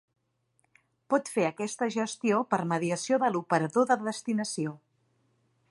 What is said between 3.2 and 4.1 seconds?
de l'operador de